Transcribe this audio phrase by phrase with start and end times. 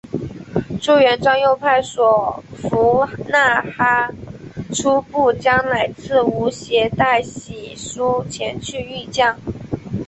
[0.81, 4.11] 朱元璋又派所俘纳哈
[4.73, 9.37] 出部将乃剌吾携带玺书前去谕降。